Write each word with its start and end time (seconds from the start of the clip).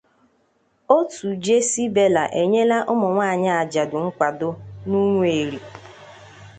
Òtù 0.97 1.27
Jessybela 1.43 2.23
Enyela 2.41 2.77
Ụmụnwaanyị 2.91 3.49
Ajadu 3.61 3.97
Nkwàdo 4.05 4.49
n'Ụmụeri 4.87 5.59